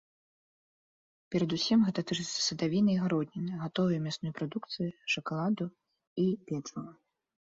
Перадусім 1.35 1.83
гэта 1.89 2.03
тычыцца 2.11 2.39
садавіны 2.45 2.91
і 2.95 2.95
гародніны, 3.03 3.51
гатовай 3.63 3.99
мясной 4.07 4.33
прадукцыі, 4.39 4.89
шакаладу 5.17 5.65
і 6.25 6.29
печыва. 6.49 6.87